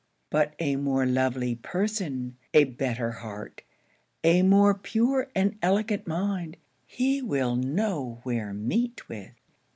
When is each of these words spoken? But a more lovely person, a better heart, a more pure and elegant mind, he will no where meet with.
But 0.31 0.55
a 0.57 0.77
more 0.77 1.05
lovely 1.05 1.53
person, 1.53 2.35
a 2.55 2.63
better 2.63 3.11
heart, 3.11 3.61
a 4.23 4.41
more 4.41 4.73
pure 4.73 5.27
and 5.35 5.59
elegant 5.61 6.07
mind, 6.07 6.57
he 6.87 7.21
will 7.21 7.55
no 7.55 8.19
where 8.23 8.51
meet 8.51 9.07
with. 9.07 9.35